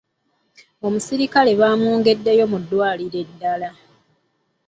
Omusirikale 0.85 1.51
bamwongeddeyo 1.61 2.45
mu 2.51 2.57
ddwaliro 2.61 3.17
eddala. 3.25 3.69